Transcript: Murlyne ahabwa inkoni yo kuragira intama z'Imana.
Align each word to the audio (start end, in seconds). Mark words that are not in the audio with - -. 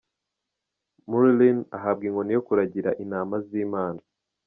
Murlyne 1.09 1.63
ahabwa 1.77 2.03
inkoni 2.07 2.31
yo 2.35 2.43
kuragira 2.47 2.89
intama 3.03 3.35
z'Imana. 3.47 4.01